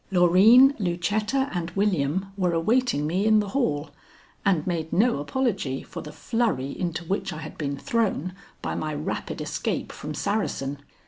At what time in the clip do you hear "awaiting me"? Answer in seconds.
2.53-3.27